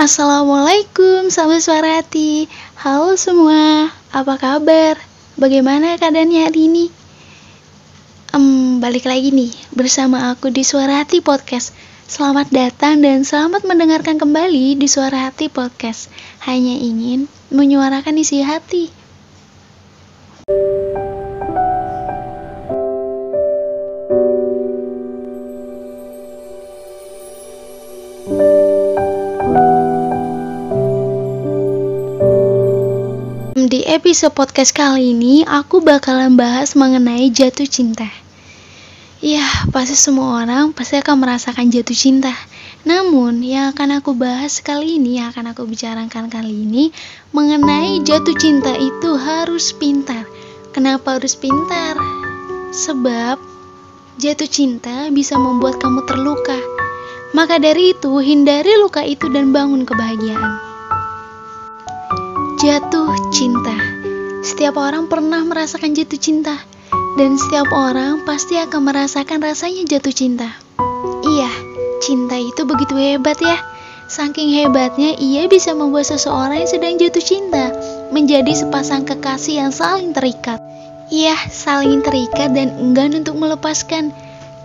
Assalamualaikum 0.00 1.28
sahabat 1.28 1.60
suara 1.60 2.00
hati 2.00 2.48
Halo 2.80 3.20
semua, 3.20 3.92
apa 4.08 4.40
kabar? 4.40 4.96
Bagaimana 5.36 6.00
keadaannya 6.00 6.40
hari 6.48 6.72
ini? 6.72 6.86
Um, 8.32 8.80
balik 8.80 9.04
lagi 9.04 9.28
nih 9.28 9.52
bersama 9.76 10.32
aku 10.32 10.48
di 10.48 10.64
Suara 10.64 11.04
Hati 11.04 11.20
Podcast 11.20 11.76
Selamat 12.08 12.48
datang 12.48 13.04
dan 13.04 13.28
selamat 13.28 13.68
mendengarkan 13.68 14.16
kembali 14.16 14.80
di 14.80 14.88
Suara 14.88 15.28
Hati 15.28 15.52
Podcast 15.52 16.08
Hanya 16.48 16.80
ingin 16.80 17.28
menyuarakan 17.52 18.16
isi 18.24 18.40
hati 18.40 18.88
Di 20.48 20.89
episode 33.90 34.30
podcast 34.38 34.70
kali 34.70 35.10
ini, 35.10 35.42
aku 35.42 35.82
bakalan 35.82 36.38
bahas 36.38 36.78
mengenai 36.78 37.26
jatuh 37.26 37.66
cinta. 37.66 38.06
Ya, 39.18 39.42
pasti 39.74 39.98
semua 39.98 40.46
orang 40.46 40.70
pasti 40.70 41.02
akan 41.02 41.18
merasakan 41.18 41.74
jatuh 41.74 41.98
cinta. 41.98 42.30
Namun, 42.86 43.42
yang 43.42 43.74
akan 43.74 43.98
aku 43.98 44.14
bahas 44.14 44.62
kali 44.62 45.02
ini, 45.02 45.18
yang 45.18 45.34
akan 45.34 45.50
aku 45.50 45.66
bicarakan 45.66 46.30
kali 46.30 46.70
ini, 46.70 46.94
mengenai 47.34 47.98
jatuh 48.06 48.38
cinta 48.38 48.70
itu 48.78 49.18
harus 49.18 49.74
pintar. 49.74 50.22
Kenapa 50.70 51.18
harus 51.18 51.34
pintar? 51.34 51.98
Sebab 52.70 53.42
jatuh 54.22 54.46
cinta 54.46 55.10
bisa 55.10 55.34
membuat 55.34 55.82
kamu 55.82 56.06
terluka. 56.06 56.62
Maka 57.34 57.58
dari 57.58 57.90
itu, 57.90 58.22
hindari 58.22 58.70
luka 58.78 59.02
itu 59.02 59.26
dan 59.34 59.50
bangun 59.50 59.82
kebahagiaan. 59.82 60.69
Jatuh 62.60 63.16
cinta. 63.32 63.72
Setiap 64.44 64.76
orang 64.76 65.08
pernah 65.08 65.40
merasakan 65.48 65.96
jatuh 65.96 66.20
cinta, 66.20 66.60
dan 67.16 67.40
setiap 67.40 67.72
orang 67.72 68.28
pasti 68.28 68.60
akan 68.60 68.84
merasakan 68.84 69.40
rasanya 69.40 69.88
jatuh 69.88 70.12
cinta. 70.12 70.60
Iya, 71.24 71.48
cinta 72.04 72.36
itu 72.36 72.68
begitu 72.68 73.00
hebat 73.00 73.40
ya. 73.40 73.56
Saking 74.12 74.52
hebatnya, 74.60 75.16
ia 75.16 75.48
bisa 75.48 75.72
membuat 75.72 76.12
seseorang 76.12 76.60
yang 76.60 76.68
sedang 76.68 77.00
jatuh 77.00 77.24
cinta 77.24 77.72
menjadi 78.12 78.52
sepasang 78.52 79.08
kekasih 79.08 79.64
yang 79.64 79.72
saling 79.72 80.12
terikat. 80.12 80.60
Iya, 81.08 81.40
saling 81.48 82.04
terikat 82.04 82.52
dan 82.52 82.76
enggan 82.76 83.16
untuk 83.16 83.40
melepaskan. 83.40 84.12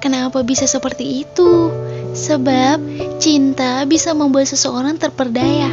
Kenapa 0.03 0.43
bisa 0.43 0.67
seperti 0.67 1.23
itu? 1.23 1.71
Sebab 2.11 2.75
cinta 3.23 3.87
bisa 3.87 4.11
membuat 4.11 4.51
seseorang 4.51 4.99
terperdaya 4.99 5.71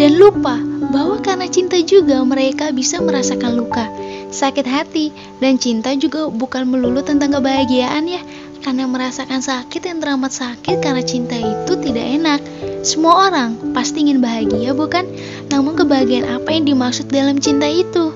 dan 0.00 0.16
lupa 0.16 0.77
bahwa 0.88 1.20
karena 1.20 1.46
cinta 1.48 1.76
juga 1.84 2.24
mereka 2.24 2.72
bisa 2.72 3.00
merasakan 3.04 3.56
luka, 3.60 3.84
sakit 4.32 4.64
hati, 4.64 5.12
dan 5.40 5.60
cinta 5.60 5.92
juga 5.96 6.28
bukan 6.32 6.68
melulu 6.68 7.04
tentang 7.04 7.36
kebahagiaan 7.36 8.08
ya. 8.08 8.20
Karena 8.58 8.90
merasakan 8.90 9.38
sakit 9.38 9.86
yang 9.86 10.02
teramat 10.02 10.34
sakit 10.34 10.82
karena 10.82 11.00
cinta 11.06 11.38
itu 11.38 11.72
tidak 11.78 12.04
enak. 12.04 12.40
Semua 12.82 13.30
orang 13.30 13.54
pasti 13.70 14.02
ingin 14.02 14.18
bahagia 14.18 14.74
bukan? 14.74 15.06
Namun 15.48 15.78
kebahagiaan 15.78 16.42
apa 16.42 16.50
yang 16.50 16.66
dimaksud 16.66 17.06
dalam 17.06 17.38
cinta 17.38 17.70
itu? 17.70 18.10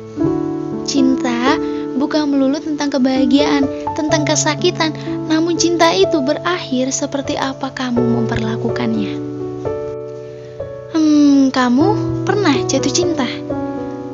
Cinta 0.83 1.57
bukan 1.95 2.35
melulu 2.35 2.59
tentang 2.59 2.91
kebahagiaan, 2.91 3.95
tentang 3.95 4.27
kesakitan, 4.27 4.91
namun 5.31 5.55
cinta 5.55 5.95
itu 5.95 6.19
berakhir 6.19 6.91
seperti 6.91 7.39
apa 7.39 7.71
kamu 7.71 8.03
memperlakukannya. 8.03 9.13
Hmm, 10.93 11.55
kamu 11.55 12.12
pernah 12.43 12.59
jatuh 12.67 12.91
cinta? 12.91 13.29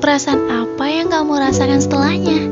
Perasaan 0.05 0.53
apa 0.53 0.85
yang 0.85 1.09
kamu 1.09 1.49
rasakan 1.49 1.81
setelahnya? 1.81 2.45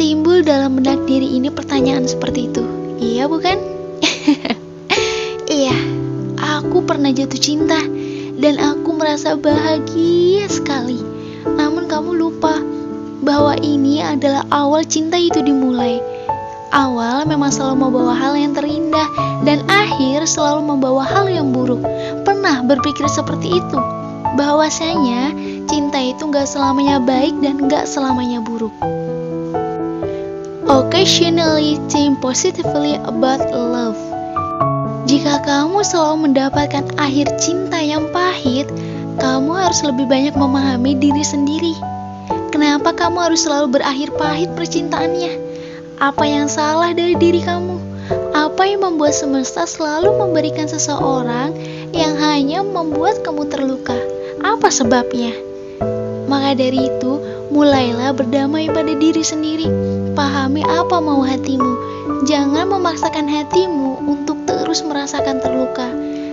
Timbul 0.00 0.40
dalam 0.48 0.80
benak 0.80 1.04
diri 1.04 1.36
ini 1.36 1.52
pertanyaan 1.52 2.08
seperti 2.08 2.48
itu. 2.48 2.64
Iya 2.96 3.28
bukan? 3.28 3.60
iya, 5.60 5.76
aku 6.40 6.88
pernah 6.88 7.12
jatuh 7.12 7.36
cinta 7.36 7.84
dan 8.40 8.56
aku 8.56 8.96
merasa 8.96 9.36
bahagia 9.36 10.48
sekali. 10.48 11.04
Namun 11.44 11.84
kamu 11.84 12.16
lupa 12.16 12.56
bahwa 13.20 13.52
ini 13.60 14.00
adalah 14.00 14.48
awal 14.48 14.88
cinta 14.88 15.20
itu 15.20 15.44
dimulai. 15.44 16.00
Awal 16.72 17.28
memang 17.28 17.52
selalu 17.52 17.76
membawa 17.76 18.16
hal 18.16 18.40
yang 18.40 18.56
terindah 18.56 19.08
dan 19.44 19.68
akhir 19.68 20.24
selalu 20.24 20.64
membawa 20.64 21.04
hal 21.04 21.28
yang 21.28 21.52
buruk. 21.52 21.84
Pernah 22.24 22.64
berpikir 22.64 23.04
seperti 23.12 23.60
itu? 23.60 24.01
Bahwasanya 24.32 25.36
cinta 25.68 26.00
itu 26.00 26.28
gak 26.32 26.48
selamanya 26.48 26.96
baik 27.00 27.36
dan 27.44 27.68
gak 27.68 27.84
selamanya 27.84 28.40
buruk. 28.40 28.72
Occasionally 30.72 31.76
think 31.92 32.22
positively 32.24 32.96
about 33.04 33.44
love. 33.52 33.98
Jika 35.04 35.42
kamu 35.44 35.82
selalu 35.82 36.30
mendapatkan 36.30 36.86
akhir 36.96 37.28
cinta 37.42 37.76
yang 37.82 38.08
pahit, 38.14 38.70
kamu 39.18 39.52
harus 39.52 39.82
lebih 39.84 40.08
banyak 40.08 40.32
memahami 40.32 40.96
diri 40.96 41.20
sendiri. 41.20 41.74
Kenapa 42.54 42.94
kamu 42.94 43.18
harus 43.32 43.44
selalu 43.44 43.80
berakhir 43.80 44.14
pahit 44.16 44.48
percintaannya? 44.54 45.34
Apa 46.00 46.24
yang 46.24 46.46
salah 46.46 46.94
dari 46.94 47.18
diri 47.18 47.42
kamu? 47.42 47.76
Apa 48.32 48.64
yang 48.68 48.84
membuat 48.84 49.12
semesta 49.12 49.68
selalu 49.68 50.14
memberikan 50.16 50.68
seseorang 50.68 51.52
yang 51.92 52.16
hanya 52.16 52.64
membuat 52.64 53.20
kamu 53.26 53.48
terluka? 53.50 54.11
Apa 54.42 54.74
sebabnya? 54.74 55.30
Maka 56.26 56.58
dari 56.58 56.90
itu, 56.90 57.12
mulailah 57.54 58.10
berdamai 58.10 58.66
pada 58.74 58.90
diri 58.98 59.22
sendiri. 59.22 59.70
Pahami 60.18 60.66
apa 60.66 60.98
mau 60.98 61.22
hatimu. 61.22 61.72
Jangan 62.26 62.66
memaksakan 62.66 63.30
hatimu 63.30 64.02
untuk 64.02 64.42
terus 64.44 64.82
merasakan 64.82 65.38
terluka. 65.38 65.86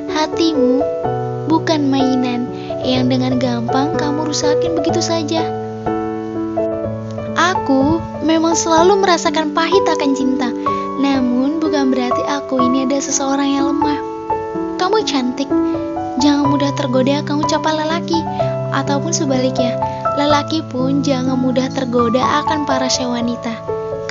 Hatimu 0.09 0.81
bukan 1.46 1.86
mainan 1.86 2.50
yang 2.81 3.09
dengan 3.09 3.38
gampang 3.38 3.94
kamu 3.94 4.30
rusakin 4.30 4.74
begitu 4.74 5.02
saja. 5.06 5.46
Aku 7.38 8.02
memang 8.26 8.58
selalu 8.58 9.02
merasakan 9.06 9.53
pahit 9.53 9.86
akan 9.86 10.12
cinta, 10.18 10.50
namun 10.97 11.62
bukan 11.62 11.94
berarti 11.94 12.24
aku 12.26 12.62
ini 12.62 12.90
ada 12.90 12.97
seseorang 12.97 13.50
yang 13.53 13.70
lemah. 13.74 14.00
Kamu 14.80 15.03
cantik, 15.06 15.50
jangan 16.19 16.52
mudah 16.52 16.72
tergoda 16.75 17.24
kamu 17.24 17.47
capa 17.47 17.72
lelaki, 17.74 18.19
ataupun 18.75 19.12
sebaliknya, 19.16 19.80
lelaki 20.19 20.62
pun 20.68 21.02
jangan 21.02 21.40
mudah 21.40 21.72
tergoda 21.72 22.22
akan 22.46 22.68
para 22.68 22.88
wanita. 22.88 23.53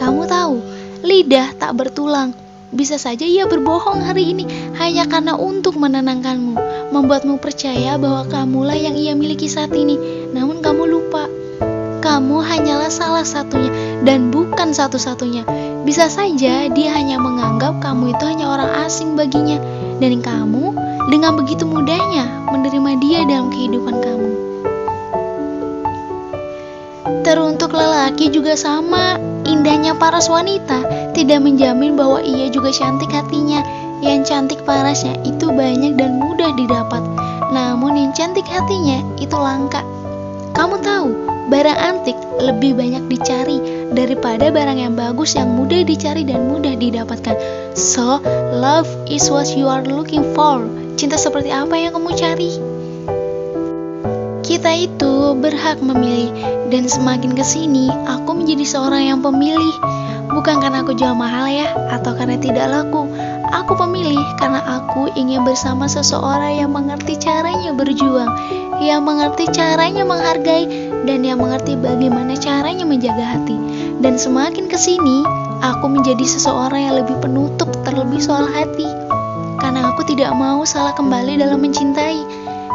Kamu 0.00 0.26
tahu, 0.26 0.56
lidah 1.04 1.54
tak 1.56 1.76
bertulang. 1.76 2.34
Bisa 2.68 3.00
saja 3.00 3.24
ia 3.24 3.48
berbohong 3.48 4.04
hari 4.04 4.36
ini 4.36 4.44
hanya 4.76 5.08
karena 5.08 5.36
untuk 5.40 5.80
menenangkanmu, 5.80 6.52
membuatmu 6.92 7.40
percaya 7.40 7.96
bahwa 7.96 8.28
kamulah 8.28 8.76
yang 8.76 8.92
ia 8.92 9.16
miliki 9.16 9.48
saat 9.48 9.72
ini. 9.72 9.96
Namun 10.36 10.60
kamu 10.60 10.84
lupa 10.84 11.24
kamu 11.98 12.40
hanyalah 12.40 12.88
salah 12.88 13.26
satunya 13.26 13.68
dan 14.00 14.32
bukan 14.32 14.72
satu-satunya. 14.72 15.44
Bisa 15.84 16.08
saja 16.08 16.70
dia 16.70 16.88
hanya 16.94 17.20
menganggap 17.20 17.84
kamu 17.84 18.16
itu 18.16 18.24
hanya 18.24 18.48
orang 18.48 18.70
asing 18.86 19.12
baginya 19.18 19.60
dan 19.98 20.22
kamu 20.22 20.72
dengan 21.08 21.40
begitu 21.40 21.64
mudahnya 21.64 22.28
menerima 22.52 22.90
dia 23.00 23.20
dalam 23.24 23.48
kehidupan 23.48 23.96
kamu. 23.98 24.30
Teruntuk 27.24 27.76
lelaki 27.76 28.32
juga 28.32 28.56
sama, 28.56 29.20
indahnya 29.44 29.96
paras 29.96 30.32
wanita 30.32 31.12
tidak 31.12 31.44
menjamin 31.44 31.96
bahwa 31.96 32.20
ia 32.24 32.48
juga 32.48 32.72
cantik 32.72 33.12
hatinya. 33.12 33.60
Yang 33.98 34.30
cantik 34.30 34.62
parasnya 34.62 35.18
itu 35.26 35.50
banyak 35.50 35.98
dan 35.98 36.22
mudah 36.22 36.54
didapat, 36.54 37.02
namun 37.50 37.98
yang 37.98 38.12
cantik 38.14 38.46
hatinya 38.46 39.02
itu 39.18 39.34
langka. 39.34 39.82
Kamu 40.54 40.78
tahu, 40.80 41.08
barang 41.50 41.74
antik 41.74 42.14
lebih 42.38 42.78
banyak 42.78 43.10
dicari 43.10 43.58
daripada 43.90 44.54
barang 44.54 44.78
yang 44.78 44.94
bagus 44.94 45.34
yang 45.34 45.50
mudah 45.50 45.82
dicari 45.82 46.22
dan 46.22 46.46
mudah 46.46 46.78
didapatkan. 46.78 47.36
So, 47.74 48.22
love 48.54 48.86
is 49.10 49.26
what 49.28 49.50
you 49.50 49.66
are 49.66 49.82
looking 49.82 50.22
for. 50.32 50.62
Cinta 50.98 51.14
seperti 51.14 51.54
apa 51.54 51.78
yang 51.78 51.94
kamu 51.94 52.10
cari? 52.18 52.58
Kita 54.42 54.74
itu 54.74 55.38
berhak 55.38 55.78
memilih 55.78 56.34
dan 56.74 56.90
semakin 56.90 57.38
ke 57.38 57.44
sini 57.46 57.86
aku 58.10 58.34
menjadi 58.34 58.66
seorang 58.66 59.06
yang 59.06 59.22
pemilih 59.22 59.78
bukan 60.34 60.58
karena 60.58 60.82
aku 60.82 60.98
jual 60.98 61.14
mahal 61.14 61.46
ya 61.46 61.70
atau 61.94 62.18
karena 62.18 62.34
tidak 62.42 62.66
laku 62.66 63.06
aku 63.54 63.78
pemilih 63.78 64.18
karena 64.42 64.58
aku 64.66 65.06
ingin 65.14 65.46
bersama 65.46 65.86
seseorang 65.86 66.58
yang 66.66 66.74
mengerti 66.74 67.14
caranya 67.16 67.70
berjuang 67.72 68.28
yang 68.82 69.06
mengerti 69.06 69.46
caranya 69.54 70.02
menghargai 70.02 70.66
dan 71.02 71.22
yang 71.22 71.38
mengerti 71.42 71.74
bagaimana 71.74 72.38
caranya 72.38 72.86
menjaga 72.86 73.38
hati. 73.38 73.58
Dan 73.98 74.14
semakin 74.14 74.70
ke 74.70 74.78
sini, 74.78 75.26
aku 75.66 75.90
menjadi 75.90 76.22
seseorang 76.22 76.86
yang 76.86 76.96
lebih 77.02 77.18
penutup 77.18 77.66
terlebih 77.82 78.22
soal 78.22 78.46
hati. 78.46 79.07
Karena 79.68 79.92
aku 79.92 80.00
tidak 80.00 80.32
mau 80.32 80.64
salah 80.64 80.96
kembali 80.96 81.44
dalam 81.44 81.60
mencintai. 81.60 82.24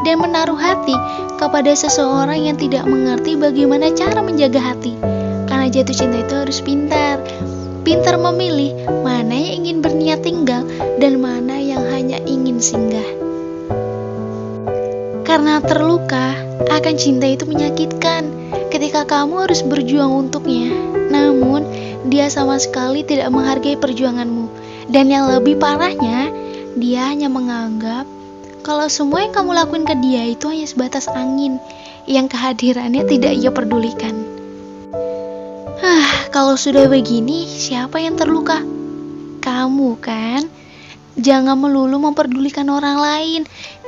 dan 0.06 0.22
menaruh 0.22 0.60
hati 0.60 0.94
kepada 1.42 1.74
seseorang 1.74 2.46
yang 2.46 2.54
tidak 2.60 2.86
mengerti 2.86 3.34
bagaimana 3.34 3.90
cara 3.98 4.22
menjaga 4.22 4.62
hati. 4.62 4.94
Karena 5.50 5.74
jatuh 5.74 5.96
cinta 5.96 6.22
itu 6.22 6.36
harus 6.38 6.60
pintar. 6.62 7.18
Pintar 7.82 8.22
memilih 8.22 8.78
mana 9.02 9.34
yang 9.34 9.66
ingin 9.66 9.78
berniat 9.82 10.22
tinggal 10.22 10.70
dan 11.02 11.18
mana 11.18 11.58
yang 11.58 11.82
hanya 11.90 12.20
ingin 12.30 12.62
singgah. 12.62 13.10
Karena 15.24 15.66
terluka, 15.66 16.36
akan 16.68 16.96
cinta 17.00 17.26
itu 17.26 17.50
menyakitkan 17.50 18.28
ketika 18.70 19.08
kamu 19.08 19.50
harus 19.50 19.66
berjuang 19.66 20.30
untuknya. 20.30 20.70
Namun, 21.10 21.64
dia 22.12 22.30
sama 22.30 22.60
sekali 22.60 23.02
tidak 23.08 23.32
menghargai 23.32 23.80
perjuanganmu. 23.80 24.52
Dan 24.92 25.08
yang 25.08 25.32
lebih 25.32 25.58
parahnya, 25.64 26.43
dia 26.74 27.10
hanya 27.10 27.30
menganggap 27.30 28.10
kalau 28.64 28.88
semua 28.88 29.28
yang 29.28 29.36
kamu 29.36 29.52
lakuin 29.60 29.84
ke 29.84 29.96
dia 30.00 30.24
itu 30.24 30.48
hanya 30.48 30.64
sebatas 30.64 31.12
angin 31.12 31.60
yang 32.08 32.32
kehadirannya 32.32 33.04
tidak 33.04 33.36
ia 33.36 33.52
pedulikan. 33.52 34.16
Ah, 35.84 36.32
kalau 36.32 36.56
sudah 36.56 36.88
begini, 36.88 37.44
siapa 37.44 38.00
yang 38.00 38.16
terluka? 38.16 38.64
Kamu 39.44 40.00
kan? 40.00 40.48
Jangan 41.20 41.60
melulu 41.60 42.00
memperdulikan 42.00 42.72
orang 42.72 42.98
lain. 43.04 43.42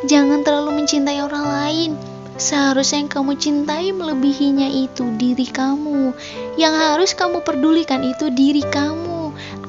Jangan 0.04 0.44
terlalu 0.44 0.84
mencintai 0.84 1.24
orang 1.24 1.48
lain. 1.48 1.90
Seharusnya 2.36 3.00
yang 3.00 3.12
kamu 3.16 3.32
cintai 3.40 3.96
melebihinya 3.96 4.68
itu 4.68 5.08
diri 5.16 5.48
kamu. 5.48 6.12
Yang 6.60 6.74
harus 6.76 7.12
kamu 7.16 7.48
pedulikan 7.48 8.04
itu 8.04 8.28
diri 8.28 8.62
kamu. 8.68 9.15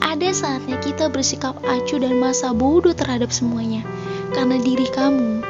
Ada 0.07 0.31
saatnya 0.31 0.79
kita 0.79 1.11
bersikap 1.11 1.59
acuh 1.67 1.99
dan 1.99 2.15
masa 2.23 2.55
bodoh 2.55 2.95
terhadap 2.95 3.35
semuanya 3.35 3.83
karena 4.31 4.55
diri 4.63 4.87
kamu 4.87 5.43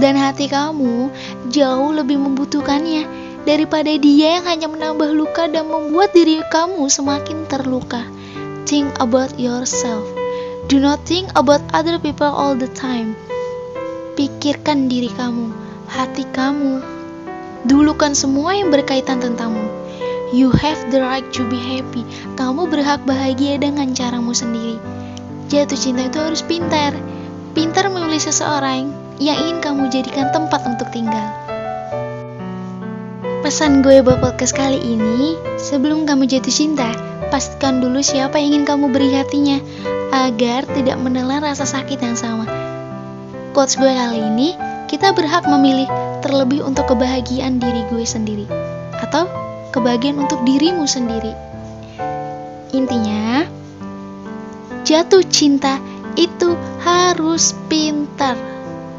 dan 0.00 0.16
hati 0.16 0.48
kamu 0.48 1.12
jauh 1.52 1.92
lebih 1.92 2.16
membutuhkannya 2.16 3.04
daripada 3.44 3.92
dia 4.00 4.40
yang 4.40 4.46
hanya 4.48 4.68
menambah 4.72 5.12
luka 5.12 5.44
dan 5.50 5.68
membuat 5.68 6.16
diri 6.16 6.40
kamu 6.48 6.88
semakin 6.88 7.44
terluka. 7.50 8.06
Think 8.64 8.96
about 9.02 9.36
yourself. 9.36 10.06
Do 10.70 10.80
not 10.80 11.04
think 11.04 11.28
about 11.36 11.60
other 11.76 12.00
people 12.00 12.30
all 12.30 12.56
the 12.56 12.70
time. 12.72 13.18
Pikirkan 14.16 14.88
diri 14.88 15.12
kamu, 15.12 15.52
hati 15.90 16.24
kamu. 16.32 16.80
Dulukan 17.68 18.16
semua 18.16 18.56
yang 18.56 18.72
berkaitan 18.72 19.20
tentangmu. 19.20 19.81
You 20.32 20.48
have 20.64 20.80
the 20.88 21.04
right 21.04 21.28
to 21.36 21.44
be 21.46 21.60
happy. 21.60 22.08
Kamu 22.40 22.72
berhak 22.72 23.04
bahagia 23.04 23.60
dengan 23.60 23.92
caramu 23.92 24.32
sendiri. 24.32 24.80
Jatuh 25.52 25.76
cinta 25.76 26.08
itu 26.08 26.16
harus 26.16 26.40
pintar 26.40 26.96
Pintar 27.52 27.84
memilih 27.92 28.16
seseorang 28.16 28.88
yang 29.20 29.36
ingin 29.36 29.60
kamu 29.60 29.92
jadikan 29.92 30.32
tempat 30.32 30.64
untuk 30.64 30.88
tinggal. 30.88 31.28
Pesan 33.44 33.84
gue 33.84 34.00
buat 34.00 34.24
podcast 34.24 34.56
kali 34.56 34.80
ini, 34.80 35.36
sebelum 35.60 36.08
kamu 36.08 36.24
jatuh 36.32 36.48
cinta, 36.48 36.88
pastikan 37.28 37.84
dulu 37.84 38.00
siapa 38.00 38.40
yang 38.40 38.56
ingin 38.56 38.64
kamu 38.64 38.88
beri 38.88 39.12
hatinya, 39.12 39.60
agar 40.16 40.64
tidak 40.72 40.96
menelan 40.96 41.44
rasa 41.44 41.68
sakit 41.68 42.00
yang 42.00 42.16
sama. 42.16 42.48
Quotes 43.52 43.76
gue 43.76 43.92
kali 43.92 44.24
ini, 44.24 44.56
kita 44.88 45.12
berhak 45.12 45.44
memilih 45.44 45.92
terlebih 46.24 46.64
untuk 46.64 46.88
kebahagiaan 46.88 47.60
diri 47.60 47.84
gue 47.92 48.04
sendiri, 48.08 48.48
atau 48.96 49.28
kebahagiaan 49.72 50.20
untuk 50.20 50.44
dirimu 50.44 50.84
sendiri. 50.84 51.32
Intinya, 52.76 53.48
jatuh 54.84 55.24
cinta 55.26 55.80
itu 56.14 56.54
harus 56.84 57.56
pintar. 57.66 58.36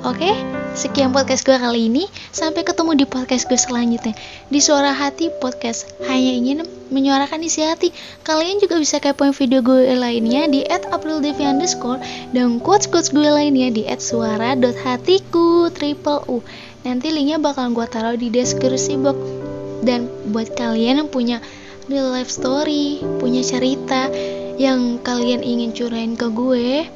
Oke, 0.04 0.36
sekian 0.76 1.16
podcast 1.16 1.48
gue 1.48 1.56
kali 1.56 1.88
ini. 1.88 2.04
Sampai 2.36 2.68
ketemu 2.68 2.92
di 3.00 3.06
podcast 3.08 3.48
gue 3.48 3.56
selanjutnya. 3.56 4.12
Di 4.52 4.60
Suara 4.60 4.92
Hati 4.92 5.32
Podcast. 5.40 5.88
Hanya 6.04 6.36
ingin 6.36 6.60
menyuarakan 6.92 7.40
isi 7.40 7.64
hati. 7.64 7.96
Kalian 8.28 8.60
juga 8.60 8.76
bisa 8.84 9.00
kepoin 9.00 9.32
video 9.32 9.64
gue 9.64 9.96
lainnya 9.96 10.44
di 10.52 10.68
@aprildevi 10.68 11.48
underscore 11.48 12.04
dan 12.36 12.60
quotes-quotes 12.60 13.16
gue 13.16 13.32
lainnya 13.32 13.72
di 13.72 13.88
@suara.hatiku 13.88 15.72
triple 15.72 16.20
u. 16.28 16.44
Nanti 16.84 17.08
linknya 17.16 17.40
bakal 17.40 17.72
gue 17.72 17.88
taruh 17.88 18.20
di 18.20 18.28
deskripsi 18.28 19.00
box. 19.00 19.43
Dan 19.84 20.08
buat 20.32 20.56
kalian 20.56 21.04
yang 21.04 21.10
punya 21.12 21.44
real 21.92 22.10
life 22.10 22.32
story, 22.32 23.04
punya 23.20 23.44
cerita 23.44 24.08
yang 24.56 25.04
kalian 25.04 25.44
ingin 25.44 25.76
curahin 25.76 26.16
ke 26.16 26.32
gue, 26.32 26.88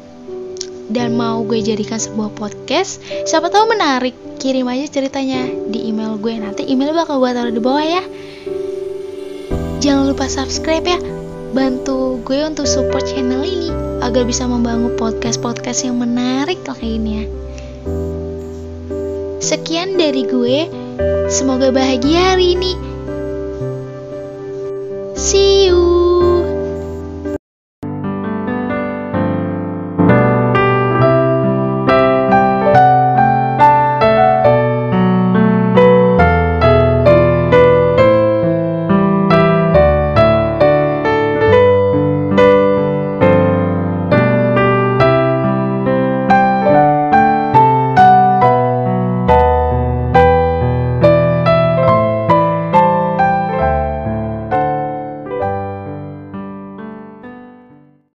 dan 0.88 1.19
mau 1.19 1.44
gue 1.44 1.60
jadikan 1.60 2.00
sebuah 2.00 2.31
podcast, 2.39 3.04
siapa 3.28 3.51
tahu 3.51 3.68
menarik. 3.68 4.16
Kirim 4.38 4.69
aja 4.69 4.88
ceritanya 4.88 5.50
di 5.68 5.89
email 5.89 6.16
gue. 6.16 6.38
Nanti 6.39 6.63
email 6.69 6.94
bakal 6.95 7.19
gue 7.19 7.31
taruh 7.34 7.51
di 7.51 7.60
bawah 7.60 7.84
ya. 7.84 8.04
Jangan 9.83 10.13
lupa 10.13 10.30
subscribe 10.30 10.86
ya. 10.86 11.00
Bantu 11.51 12.22
gue 12.22 12.40
untuk 12.45 12.69
support 12.69 13.04
channel 13.10 13.42
ini 13.42 13.74
agar 14.06 14.24
bisa 14.30 14.45
membangun 14.45 14.94
podcast-podcast 14.95 15.90
yang 15.90 15.98
menarik 15.98 16.62
lainnya. 16.63 17.25
Sekian 19.42 19.98
dari 19.98 20.24
gue. 20.24 20.76
Semoga 21.27 21.69
bahagia 21.69 22.33
hari 22.33 22.55
ini. 22.55 22.73
See 25.17 25.67
you. 25.69 26.06